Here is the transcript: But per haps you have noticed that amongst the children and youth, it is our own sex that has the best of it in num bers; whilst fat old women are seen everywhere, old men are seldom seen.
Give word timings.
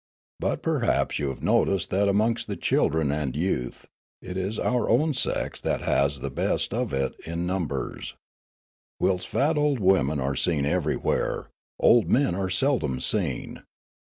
But 0.39 0.63
per 0.63 0.79
haps 0.79 1.19
you 1.19 1.29
have 1.29 1.43
noticed 1.43 1.91
that 1.91 2.09
amongst 2.09 2.47
the 2.47 2.55
children 2.57 3.11
and 3.11 3.35
youth, 3.35 3.85
it 4.19 4.35
is 4.35 4.57
our 4.57 4.89
own 4.89 5.13
sex 5.13 5.61
that 5.61 5.81
has 5.81 6.21
the 6.21 6.31
best 6.31 6.73
of 6.73 6.91
it 6.91 7.13
in 7.23 7.45
num 7.45 7.67
bers; 7.67 8.15
whilst 8.99 9.27
fat 9.27 9.59
old 9.59 9.79
women 9.79 10.19
are 10.19 10.35
seen 10.35 10.65
everywhere, 10.65 11.51
old 11.79 12.09
men 12.09 12.33
are 12.33 12.49
seldom 12.49 12.99
seen. 12.99 13.61